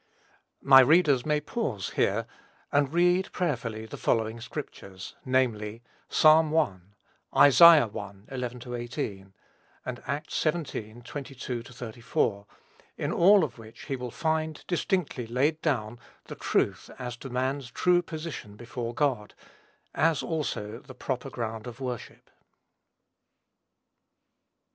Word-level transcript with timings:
My 0.63 0.79
readers 0.79 1.27
may 1.27 1.39
pause, 1.39 1.91
here, 1.91 2.25
and 2.71 2.91
read 2.91 3.31
prayerfully 3.31 3.85
the 3.85 3.97
following 3.97 4.41
scriptures, 4.41 5.13
namely, 5.25 5.83
Psalm 6.09 6.57
i.; 6.57 6.77
Isaiah 7.39 7.85
i. 7.85 8.11
11 8.29 8.63
18; 8.73 9.35
and 9.85 10.01
Acts 10.07 10.41
xvii. 10.41 11.01
22 11.03 11.61
34, 11.61 12.47
in 12.97 13.11
all 13.13 13.43
of 13.43 13.59
which 13.59 13.83
he 13.83 13.95
will 13.95 14.09
find 14.09 14.63
distinctly 14.65 15.27
laid 15.27 15.61
down 15.61 15.99
the 16.25 16.33
truth 16.35 16.89
as 16.97 17.15
to 17.17 17.29
man's 17.29 17.69
true 17.69 18.01
position 18.01 18.55
before 18.55 18.95
God, 18.95 19.35
as 19.93 20.23
also 20.23 20.79
the 20.79 20.95
proper 20.95 21.29
ground 21.29 21.67
of 21.67 21.79
worship. 21.79 22.31